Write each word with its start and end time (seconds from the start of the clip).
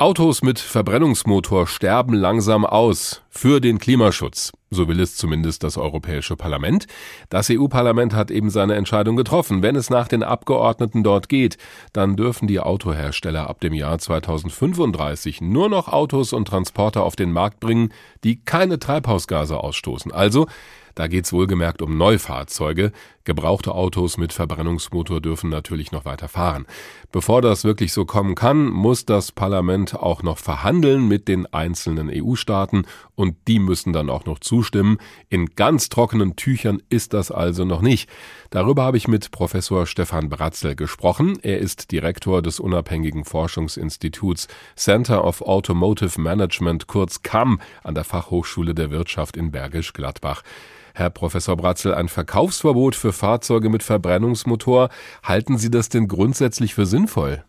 Autos 0.00 0.42
mit 0.42 0.60
Verbrennungsmotor 0.60 1.66
sterben 1.66 2.14
langsam 2.14 2.64
aus 2.64 3.22
für 3.30 3.60
den 3.60 3.80
Klimaschutz. 3.80 4.52
So 4.70 4.86
will 4.86 5.00
es 5.00 5.16
zumindest 5.16 5.64
das 5.64 5.76
Europäische 5.76 6.36
Parlament. 6.36 6.86
Das 7.30 7.50
EU-Parlament 7.50 8.14
hat 8.14 8.30
eben 8.30 8.48
seine 8.48 8.76
Entscheidung 8.76 9.16
getroffen. 9.16 9.60
Wenn 9.60 9.74
es 9.74 9.90
nach 9.90 10.06
den 10.06 10.22
Abgeordneten 10.22 11.02
dort 11.02 11.28
geht, 11.28 11.58
dann 11.92 12.14
dürfen 12.14 12.46
die 12.46 12.60
Autohersteller 12.60 13.50
ab 13.50 13.58
dem 13.58 13.74
Jahr 13.74 13.98
2035 13.98 15.40
nur 15.40 15.68
noch 15.68 15.88
Autos 15.88 16.32
und 16.32 16.46
Transporter 16.46 17.02
auf 17.02 17.16
den 17.16 17.32
Markt 17.32 17.58
bringen, 17.58 17.92
die 18.22 18.44
keine 18.44 18.78
Treibhausgase 18.78 19.58
ausstoßen. 19.58 20.12
Also 20.12 20.46
da 20.98 21.06
geht's 21.06 21.32
wohlgemerkt 21.32 21.80
um 21.80 21.96
Neufahrzeuge. 21.96 22.90
Gebrauchte 23.22 23.72
Autos 23.72 24.16
mit 24.16 24.32
Verbrennungsmotor 24.32 25.20
dürfen 25.20 25.48
natürlich 25.48 25.92
noch 25.92 26.04
weiter 26.04 26.26
fahren. 26.26 26.66
Bevor 27.12 27.40
das 27.40 27.62
wirklich 27.62 27.92
so 27.92 28.04
kommen 28.04 28.34
kann, 28.34 28.66
muss 28.66 29.06
das 29.06 29.30
Parlament 29.30 29.94
auch 29.94 30.24
noch 30.24 30.38
verhandeln 30.38 31.06
mit 31.06 31.28
den 31.28 31.46
einzelnen 31.46 32.10
EU-Staaten 32.12 32.84
und 33.14 33.36
die 33.46 33.60
müssen 33.60 33.92
dann 33.92 34.10
auch 34.10 34.24
noch 34.24 34.40
zustimmen. 34.40 34.98
In 35.28 35.46
ganz 35.54 35.88
trockenen 35.88 36.34
Tüchern 36.34 36.82
ist 36.88 37.14
das 37.14 37.30
also 37.30 37.64
noch 37.64 37.80
nicht. 37.80 38.10
Darüber 38.50 38.82
habe 38.82 38.96
ich 38.96 39.06
mit 39.06 39.30
Professor 39.30 39.86
Stefan 39.86 40.28
Bratzel 40.28 40.74
gesprochen. 40.74 41.38
Er 41.42 41.58
ist 41.58 41.92
Direktor 41.92 42.42
des 42.42 42.58
unabhängigen 42.58 43.24
Forschungsinstituts 43.24 44.48
Center 44.74 45.24
of 45.24 45.42
Automotive 45.42 46.20
Management, 46.20 46.88
kurz 46.88 47.22
CAM, 47.22 47.60
an 47.84 47.94
der 47.94 48.02
Fachhochschule 48.02 48.74
der 48.74 48.90
Wirtschaft 48.90 49.36
in 49.36 49.52
Bergisch 49.52 49.92
Gladbach. 49.92 50.42
Herr 50.98 51.10
Professor 51.10 51.56
Bratzel, 51.56 51.94
ein 51.94 52.08
Verkaufsverbot 52.08 52.96
für 52.96 53.12
Fahrzeuge 53.12 53.68
mit 53.68 53.84
Verbrennungsmotor, 53.84 54.88
halten 55.22 55.56
Sie 55.56 55.70
das 55.70 55.88
denn 55.88 56.08
grundsätzlich 56.08 56.74
für 56.74 56.86
sinnvoll? 56.86 57.44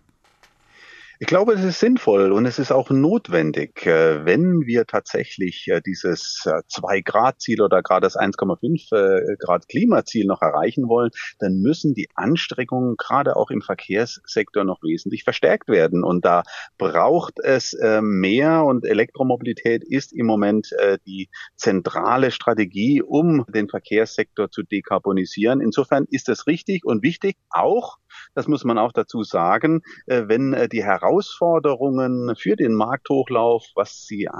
Ich 1.21 1.27
glaube, 1.27 1.51
es 1.51 1.65
ist 1.65 1.81
sinnvoll 1.81 2.31
und 2.31 2.45
es 2.45 2.59
ist 2.59 2.71
auch 2.71 2.89
notwendig, 2.89 3.85
äh, 3.85 4.23
wenn 4.23 4.61
wir 4.65 4.85
tatsächlich 4.85 5.67
äh, 5.67 5.81
dieses 5.85 6.43
2-Grad-Ziel 6.45 7.59
äh, 7.59 7.63
oder 7.63 7.81
gerade 7.81 8.05
das 8.05 8.15
1,5 8.15 9.35
Grad 9.37 9.67
Klimaziel 9.67 10.25
noch 10.25 10.41
erreichen 10.41 10.87
wollen, 10.87 11.11
dann 11.39 11.59
müssen 11.59 11.93
die 11.93 12.07
Anstrengungen 12.15 12.95
gerade 12.95 13.35
auch 13.35 13.51
im 13.51 13.61
Verkehrssektor 13.61 14.63
noch 14.63 14.81
wesentlich 14.81 15.25
verstärkt 15.25 15.67
werden. 15.67 16.05
Und 16.05 16.23
da 16.23 16.43
braucht 16.77 17.39
es 17.43 17.75
mehr 18.01 18.63
und 18.63 18.85
Elektromobilität 18.85 19.83
ist 19.83 20.13
im 20.13 20.25
Moment 20.25 20.69
die 21.05 21.29
zentrale 21.57 22.31
Strategie, 22.31 23.01
um 23.01 23.45
den 23.53 23.67
Verkehrssektor 23.67 24.49
zu 24.51 24.63
dekarbonisieren. 24.63 25.59
Insofern 25.59 26.05
ist 26.09 26.29
es 26.29 26.47
richtig 26.47 26.85
und 26.85 27.03
wichtig, 27.03 27.35
auch 27.49 27.97
das 28.33 28.47
muss 28.47 28.63
man 28.63 28.77
auch 28.77 28.91
dazu 28.91 29.23
sagen, 29.23 29.81
äh, 30.05 30.23
wenn 30.27 30.53
äh, 30.53 30.69
die 30.69 30.83
Herausforderungen 30.83 32.35
für 32.35 32.55
den 32.55 32.73
Markthochlauf, 32.73 33.65
was 33.75 34.05
die 34.05 34.25
äh, 34.25 34.31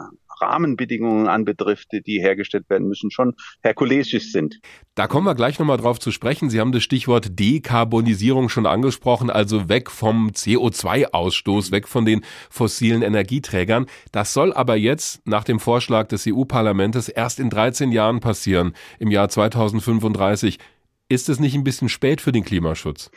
Rahmenbedingungen 0.42 1.28
anbetrifft, 1.28 1.90
die 1.92 2.20
hergestellt 2.22 2.70
werden 2.70 2.88
müssen, 2.88 3.12
schon 3.12 3.36
herkulesisch 3.62 4.32
sind. 4.32 4.60
Da 4.96 5.08
kommen 5.08 5.26
wir 5.26 5.36
gleich 5.36 5.60
nochmal 5.60 5.78
drauf 5.78 6.00
zu 6.00 6.12
sprechen. 6.12 6.50
Sie 6.50 6.60
haben 6.60 6.72
das 6.72 6.84
Stichwort 6.84 7.40
Dekarbonisierung 7.40 8.50
schon 8.50 8.66
angesprochen, 8.66 9.30
also 9.30 9.70
weg 9.70 9.90
vom 9.92 10.30
CO2-Ausstoß, 10.30 11.72
weg 11.72 11.88
von 11.88 12.06
den 12.06 12.22
fossilen 12.50 13.02
Energieträgern. 13.02 13.86
Das 14.12 14.34
soll 14.34 14.54
aber 14.54 14.76
jetzt 14.76 15.26
nach 15.28 15.44
dem 15.44 15.60
Vorschlag 15.60 16.08
des 16.08 16.26
EU-Parlaments 16.28 17.10
erst 17.10 17.40
in 17.40 17.50
13 17.50 17.92
Jahren 17.92 18.20
passieren, 18.20 18.74
im 19.00 19.12
Jahr 19.12 19.30
2035. 19.30 20.60
Ist 21.08 21.30
es 21.30 21.40
nicht 21.40 21.56
ein 21.56 21.64
bisschen 21.64 21.90
spät 21.90 22.22
für 22.22 22.32
den 22.32 22.44
Klimaschutz? 22.44 23.10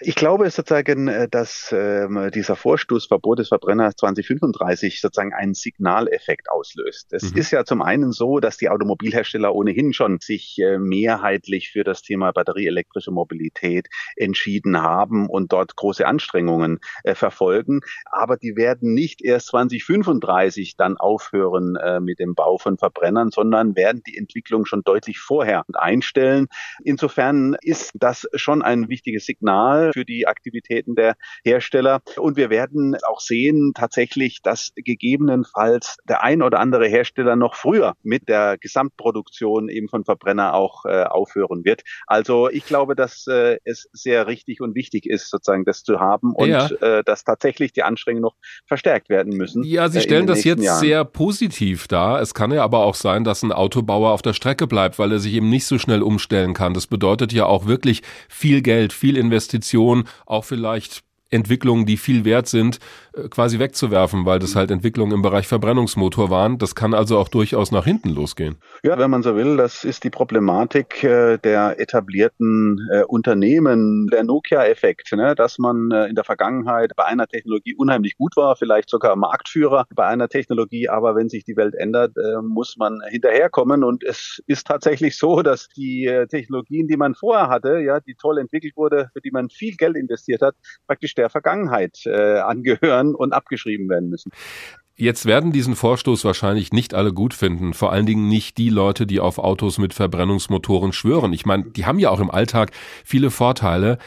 Ich 0.00 0.14
glaube 0.14 0.50
sozusagen, 0.50 1.08
äh, 1.08 1.28
dass 1.28 1.72
ähm, 1.72 2.30
dieser 2.34 2.56
Vorstoßverbot 2.56 3.38
des 3.38 3.48
Verbrenners 3.48 3.96
2035 3.96 5.00
sozusagen 5.00 5.32
einen 5.32 5.54
Signaleffekt 5.54 6.50
auslöst. 6.50 7.12
Es 7.12 7.32
mhm. 7.32 7.38
ist 7.38 7.50
ja 7.50 7.64
zum 7.64 7.80
einen 7.80 8.12
so, 8.12 8.38
dass 8.38 8.58
die 8.58 8.68
Automobilhersteller 8.68 9.54
ohnehin 9.54 9.92
schon 9.94 10.18
sich 10.20 10.58
äh, 10.58 10.78
mehrheitlich 10.78 11.70
für 11.70 11.82
das 11.82 12.02
Thema 12.02 12.32
batterieelektrische 12.32 13.10
Mobilität 13.10 13.88
entschieden 14.16 14.82
haben 14.82 15.28
und 15.28 15.52
dort 15.52 15.76
große 15.76 16.06
Anstrengungen 16.06 16.78
äh, 17.04 17.14
verfolgen. 17.14 17.80
Aber 18.04 18.36
die 18.36 18.56
werden 18.56 18.92
nicht 18.92 19.22
erst 19.22 19.46
2035 19.48 20.76
dann 20.76 20.98
aufhören 20.98 21.76
äh, 21.76 22.00
mit 22.00 22.18
dem 22.18 22.34
Bau 22.34 22.58
von 22.58 22.76
Verbrennern, 22.76 23.30
sondern 23.30 23.76
werden 23.76 24.02
die 24.06 24.18
Entwicklung 24.18 24.66
schon 24.66 24.82
deutlich 24.82 25.18
vorher 25.20 25.64
einstellen. 25.72 26.48
Insofern 26.84 27.56
ist 27.62 27.92
das 27.94 28.26
schon 28.34 28.62
ein 28.62 28.88
wichtiges 28.90 29.24
Signal 29.24 29.85
für 29.92 30.04
die 30.04 30.26
Aktivitäten 30.26 30.94
der 30.94 31.16
Hersteller. 31.44 32.00
Und 32.16 32.36
wir 32.36 32.50
werden 32.50 32.96
auch 33.08 33.20
sehen 33.20 33.72
tatsächlich, 33.74 34.40
dass 34.42 34.72
gegebenenfalls 34.76 35.96
der 36.08 36.22
ein 36.22 36.42
oder 36.42 36.60
andere 36.60 36.86
Hersteller 36.86 37.36
noch 37.36 37.54
früher 37.54 37.94
mit 38.02 38.28
der 38.28 38.56
Gesamtproduktion 38.58 39.68
eben 39.68 39.88
von 39.88 40.04
Verbrenner 40.04 40.54
auch 40.54 40.84
äh, 40.84 41.04
aufhören 41.04 41.64
wird. 41.64 41.82
Also 42.06 42.48
ich 42.48 42.66
glaube, 42.66 42.94
dass 42.94 43.26
äh, 43.26 43.58
es 43.64 43.88
sehr 43.92 44.26
richtig 44.26 44.60
und 44.60 44.74
wichtig 44.74 45.06
ist, 45.06 45.30
sozusagen 45.30 45.64
das 45.64 45.82
zu 45.82 46.00
haben 46.00 46.32
und 46.34 46.48
ja. 46.48 46.66
äh, 46.66 47.04
dass 47.04 47.24
tatsächlich 47.24 47.72
die 47.72 47.82
Anstrengungen 47.82 48.22
noch 48.22 48.36
verstärkt 48.66 49.08
werden 49.08 49.36
müssen. 49.36 49.62
Ja, 49.64 49.88
Sie 49.88 49.98
äh, 49.98 50.02
stellen 50.02 50.26
das 50.26 50.44
jetzt 50.44 50.62
Jahren. 50.62 50.80
sehr 50.80 51.04
positiv 51.04 51.88
dar. 51.88 52.20
Es 52.20 52.34
kann 52.34 52.52
ja 52.52 52.62
aber 52.62 52.84
auch 52.84 52.94
sein, 52.94 53.24
dass 53.24 53.42
ein 53.42 53.52
Autobauer 53.52 54.10
auf 54.10 54.22
der 54.22 54.32
Strecke 54.32 54.66
bleibt, 54.66 54.98
weil 54.98 55.12
er 55.12 55.18
sich 55.18 55.34
eben 55.34 55.48
nicht 55.48 55.66
so 55.66 55.78
schnell 55.78 56.02
umstellen 56.02 56.54
kann. 56.54 56.74
Das 56.74 56.86
bedeutet 56.86 57.32
ja 57.32 57.46
auch 57.46 57.66
wirklich 57.66 58.02
viel 58.28 58.62
Geld, 58.62 58.92
viel 58.92 59.16
Investition 59.16 59.75
Innovation 59.76 60.08
auch 60.24 60.44
vielleicht 60.44 61.02
Entwicklungen, 61.30 61.86
die 61.86 61.96
viel 61.96 62.24
wert 62.24 62.46
sind, 62.46 62.78
äh, 63.12 63.28
quasi 63.28 63.58
wegzuwerfen, 63.58 64.24
weil 64.26 64.38
das 64.38 64.54
halt 64.54 64.70
Entwicklungen 64.70 65.12
im 65.12 65.22
Bereich 65.22 65.48
Verbrennungsmotor 65.48 66.30
waren. 66.30 66.58
Das 66.58 66.74
kann 66.74 66.94
also 66.94 67.18
auch 67.18 67.28
durchaus 67.28 67.72
nach 67.72 67.84
hinten 67.84 68.10
losgehen. 68.10 68.56
Ja, 68.84 68.96
wenn 68.98 69.10
man 69.10 69.22
so 69.22 69.34
will, 69.34 69.56
das 69.56 69.82
ist 69.82 70.04
die 70.04 70.10
Problematik 70.10 71.02
äh, 71.02 71.38
der 71.38 71.80
etablierten 71.80 72.78
äh, 72.92 73.02
Unternehmen, 73.02 74.06
der 74.06 74.22
Nokia-Effekt, 74.22 75.12
ne? 75.12 75.34
dass 75.34 75.58
man 75.58 75.90
in 76.08 76.14
der 76.14 76.24
Vergangenheit 76.24 76.92
bei 76.96 77.04
einer 77.04 77.26
Technologie 77.26 77.74
unheimlich 77.74 78.16
gut 78.16 78.36
war, 78.36 78.56
vielleicht 78.56 78.88
sogar 78.90 79.16
Marktführer 79.16 79.86
bei 79.94 80.06
einer 80.06 80.28
Technologie, 80.28 80.88
aber 80.88 81.14
wenn 81.16 81.28
sich 81.28 81.44
die 81.44 81.56
Welt 81.56 81.74
ändert, 81.74 82.12
muss 82.42 82.76
man 82.76 83.00
hinterherkommen 83.08 83.84
und 83.84 84.04
es 84.04 84.42
ist 84.46 84.66
tatsächlich 84.66 85.18
so, 85.18 85.42
dass 85.42 85.68
die 85.68 86.10
Technologien, 86.28 86.88
die 86.88 86.96
man 86.96 87.14
vorher 87.14 87.48
hatte, 87.48 87.80
ja, 87.80 88.00
die 88.00 88.14
toll 88.14 88.38
entwickelt 88.38 88.76
wurde, 88.76 89.10
für 89.12 89.20
die 89.20 89.30
man 89.30 89.48
viel 89.48 89.76
Geld 89.76 89.96
investiert 89.96 90.42
hat, 90.42 90.54
praktisch 90.86 91.15
der 91.16 91.30
Vergangenheit 91.30 92.00
äh, 92.06 92.38
angehören 92.38 93.14
und 93.14 93.32
abgeschrieben 93.32 93.88
werden 93.88 94.08
müssen. 94.08 94.30
Jetzt 94.98 95.26
werden 95.26 95.52
diesen 95.52 95.76
Vorstoß 95.76 96.24
wahrscheinlich 96.24 96.72
nicht 96.72 96.94
alle 96.94 97.12
gut 97.12 97.34
finden, 97.34 97.74
vor 97.74 97.92
allen 97.92 98.06
Dingen 98.06 98.28
nicht 98.28 98.56
die 98.56 98.70
Leute, 98.70 99.06
die 99.06 99.20
auf 99.20 99.38
Autos 99.38 99.76
mit 99.76 99.92
Verbrennungsmotoren 99.92 100.94
schwören. 100.94 101.34
Ich 101.34 101.44
meine, 101.44 101.64
die 101.64 101.84
haben 101.84 101.98
ja 101.98 102.08
auch 102.08 102.20
im 102.20 102.30
Alltag 102.30 102.70
viele 103.04 103.30
Vorteile. 103.30 103.98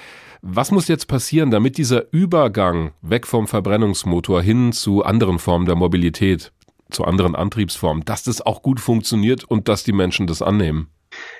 Was 0.41 0.71
muss 0.71 0.87
jetzt 0.87 1.07
passieren, 1.07 1.51
damit 1.51 1.77
dieser 1.77 2.11
Übergang 2.11 2.93
weg 3.01 3.27
vom 3.27 3.47
Verbrennungsmotor 3.47 4.41
hin 4.41 4.71
zu 4.71 5.03
anderen 5.03 5.37
Formen 5.37 5.67
der 5.67 5.75
Mobilität, 5.75 6.51
zu 6.89 7.05
anderen 7.05 7.35
Antriebsformen, 7.35 8.03
dass 8.05 8.23
das 8.23 8.41
auch 8.41 8.63
gut 8.63 8.79
funktioniert 8.79 9.43
und 9.43 9.67
dass 9.67 9.83
die 9.83 9.93
Menschen 9.93 10.25
das 10.25 10.41
annehmen? 10.41 10.89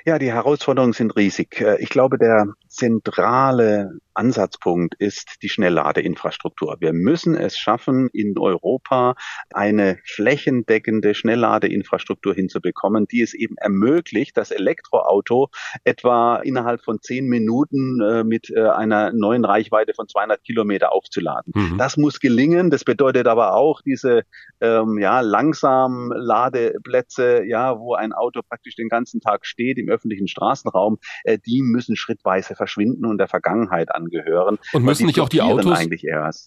Ja, 0.06 0.20
die 0.20 0.32
Herausforderungen 0.32 0.94
sind 0.94 1.16
riesig. 1.16 1.62
Äh, 1.62 1.82
ich 1.82 1.90
glaube, 1.90 2.18
der 2.18 2.48
zentrale 2.70 4.00
Ansatzpunkt 4.14 4.96
ist 4.96 5.38
die 5.42 5.50
Schnellladeinfrastruktur. 5.50 6.78
Wir 6.80 6.94
müssen 6.94 7.36
es 7.36 7.58
schaffen, 7.58 8.10
in 8.12 8.38
Europa 8.38 9.16
eine 9.54 9.98
flächendeckende 10.04 11.16
Schnellladeinfrastruktur 11.16 12.36
hinzubekommen, 12.36 13.08
die 13.08 13.22
es 13.22 13.34
eben 13.34 13.56
ermöglicht, 13.58 14.36
das 14.36 14.52
Elektroauto 14.52 15.50
etwa 15.86 16.38
innerhalb 16.38 16.84
von 16.84 17.02
zehn 17.02 17.28
Minuten 17.28 18.02
äh, 18.02 18.24
mit 18.24 18.50
äh, 18.50 18.68
einer 18.68 19.14
neuen 19.14 19.46
Reichweite 19.46 19.94
von 19.94 20.08
200 20.08 20.44
Kilometer 20.44 20.92
aufzuladen. 20.92 21.54
Mhm. 21.56 21.78
Das 21.78 21.96
muss 21.96 22.20
gelingen. 22.20 22.70
Das 22.70 22.84
bedeutet 22.84 23.28
aber 23.28 23.54
auch 23.54 23.82
diese 23.82 24.24
ähm, 24.60 24.98
ja, 25.00 25.22
langsam 25.22 26.12
Ladeplätze, 26.14 27.44
ja, 27.46 27.80
wo 27.80 27.94
ein 27.94 28.12
Auto 28.12 28.42
praktisch 28.42 28.76
den 28.76 28.90
ganzen 28.90 29.22
Tag 29.22 29.46
steht 29.46 29.78
im 29.78 29.88
öffentlichen 29.88 30.28
Straßenraum, 30.28 30.98
äh, 31.24 31.38
die 31.40 31.62
müssen 31.62 31.96
schrittweise 31.96 32.56
verschwinden 32.60 33.06
und 33.06 33.18
der 33.18 33.28
Vergangenheit 33.28 33.96
angehören 33.96 34.20
gehören. 34.20 34.58
Und 34.74 34.84
müssen 34.84 35.06
nicht 35.06 35.20
auch 35.20 35.30
die 35.30 35.42
Autos 35.42 35.88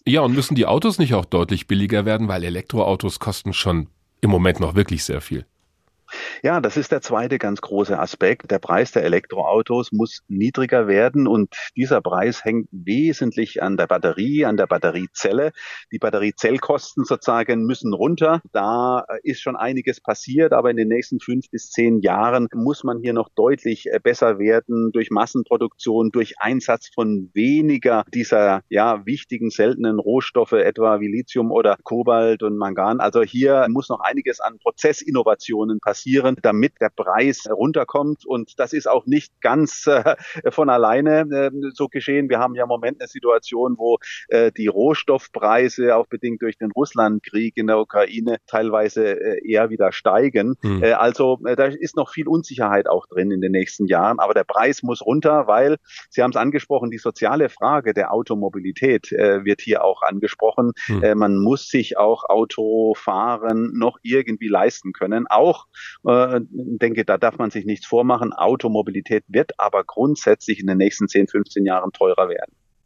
Ja, 0.06 0.22
und 0.22 0.34
müssen 0.34 0.54
die 0.54 0.66
Autos 0.66 0.98
nicht 0.98 1.14
auch 1.14 1.24
deutlich 1.24 1.66
billiger 1.66 2.04
werden, 2.04 2.28
weil 2.28 2.44
Elektroautos 2.44 3.18
kosten 3.18 3.52
schon 3.52 3.88
im 4.20 4.30
Moment 4.30 4.60
noch 4.60 4.74
wirklich 4.74 5.04
sehr 5.04 5.20
viel. 5.20 5.44
Ja, 6.42 6.60
das 6.60 6.76
ist 6.76 6.92
der 6.92 7.02
zweite 7.02 7.38
ganz 7.38 7.60
große 7.60 7.98
Aspekt. 7.98 8.50
Der 8.50 8.58
Preis 8.58 8.92
der 8.92 9.04
Elektroautos 9.04 9.92
muss 9.92 10.22
niedriger 10.28 10.86
werden 10.88 11.26
und 11.26 11.54
dieser 11.76 12.00
Preis 12.00 12.44
hängt 12.44 12.68
wesentlich 12.70 13.62
an 13.62 13.76
der 13.76 13.86
Batterie, 13.86 14.44
an 14.44 14.56
der 14.56 14.66
Batteriezelle. 14.66 15.52
Die 15.92 15.98
Batteriezellkosten 15.98 17.04
sozusagen 17.04 17.64
müssen 17.64 17.92
runter. 17.92 18.40
Da 18.52 19.04
ist 19.22 19.42
schon 19.42 19.56
einiges 19.56 20.00
passiert, 20.00 20.52
aber 20.52 20.70
in 20.70 20.76
den 20.76 20.88
nächsten 20.88 21.20
fünf 21.20 21.50
bis 21.50 21.70
zehn 21.70 22.00
Jahren 22.00 22.48
muss 22.54 22.84
man 22.84 23.00
hier 23.00 23.12
noch 23.12 23.28
deutlich 23.34 23.86
äh, 23.86 24.00
besser 24.02 24.38
werden 24.38 24.90
durch 24.92 25.10
Massenproduktion, 25.10 26.10
durch 26.10 26.34
Einsatz 26.38 26.88
von 26.94 27.30
weniger 27.34 28.04
dieser 28.12 28.62
ja 28.68 29.04
wichtigen 29.06 29.50
seltenen 29.50 29.98
Rohstoffe, 29.98 30.52
etwa 30.52 31.00
wie 31.00 31.08
Lithium 31.08 31.50
oder 31.50 31.76
Kobalt 31.82 32.42
und 32.42 32.56
Mangan. 32.56 33.00
Also 33.00 33.22
hier 33.22 33.66
muss 33.68 33.88
noch 33.88 34.00
einiges 34.00 34.40
an 34.40 34.58
Prozessinnovationen 34.58 35.80
passieren, 35.80 36.21
damit 36.42 36.80
der 36.80 36.90
Preis 36.90 37.48
runterkommt. 37.50 38.24
Und 38.26 38.58
das 38.58 38.72
ist 38.72 38.88
auch 38.88 39.06
nicht 39.06 39.40
ganz 39.40 39.86
äh, 39.86 40.16
von 40.50 40.68
alleine 40.68 41.20
äh, 41.30 41.50
so 41.72 41.88
geschehen. 41.88 42.28
Wir 42.28 42.38
haben 42.38 42.54
ja 42.54 42.64
im 42.64 42.68
Moment 42.68 43.00
eine 43.00 43.08
Situation, 43.08 43.76
wo 43.78 43.98
äh, 44.28 44.52
die 44.52 44.66
Rohstoffpreise, 44.66 45.96
auch 45.96 46.06
bedingt 46.06 46.42
durch 46.42 46.56
den 46.58 46.70
Russlandkrieg 46.70 47.56
in 47.56 47.66
der 47.66 47.78
Ukraine, 47.78 48.38
teilweise 48.46 49.20
äh, 49.20 49.46
eher 49.46 49.70
wieder 49.70 49.92
steigen. 49.92 50.56
Hm. 50.62 50.82
Äh, 50.82 50.92
also 50.92 51.38
äh, 51.44 51.56
da 51.56 51.66
ist 51.66 51.96
noch 51.96 52.10
viel 52.10 52.28
Unsicherheit 52.28 52.88
auch 52.88 53.06
drin 53.06 53.30
in 53.30 53.40
den 53.40 53.52
nächsten 53.52 53.86
Jahren. 53.86 54.18
Aber 54.18 54.34
der 54.34 54.44
Preis 54.44 54.82
muss 54.82 55.04
runter, 55.04 55.46
weil, 55.46 55.76
Sie 56.10 56.22
haben 56.22 56.30
es 56.30 56.36
angesprochen, 56.36 56.90
die 56.90 56.98
soziale 56.98 57.48
Frage 57.48 57.94
der 57.94 58.12
Automobilität 58.12 59.12
äh, 59.12 59.44
wird 59.44 59.60
hier 59.60 59.84
auch 59.84 60.02
angesprochen. 60.02 60.72
Hm. 60.86 61.02
Äh, 61.02 61.14
man 61.14 61.36
muss 61.36 61.68
sich 61.68 61.98
auch 61.98 62.24
Autofahren 62.28 63.72
noch 63.76 63.98
irgendwie 64.02 64.48
leisten 64.48 64.92
können. 64.92 65.26
Auch, 65.28 65.66
äh, 66.12 66.40
denke, 66.50 67.04
da 67.04 67.18
darf 67.18 67.38
man 67.38 67.50
sich 67.50 67.64
nichts 67.64 67.86
vormachen. 67.86 68.32
Automobilität 68.32 69.24
wird 69.28 69.52
aber 69.58 69.84
grundsätzlich 69.84 70.60
in 70.60 70.66
den 70.66 70.78
nächsten 70.78 71.08
10, 71.08 71.28
15 71.28 71.66
Jahren 71.66 71.92
teurer 71.92 72.28
werden. 72.28 72.54